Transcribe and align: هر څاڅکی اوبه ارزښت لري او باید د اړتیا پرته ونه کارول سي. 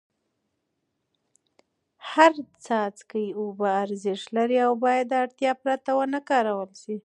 هر 2.11 2.33
څاڅکی 2.63 3.25
اوبه 3.39 3.69
ارزښت 3.83 4.27
لري 4.37 4.57
او 4.67 4.71
باید 4.83 5.05
د 5.09 5.13
اړتیا 5.23 5.51
پرته 5.63 5.91
ونه 5.97 6.19
کارول 6.29 6.71
سي. 6.83 6.95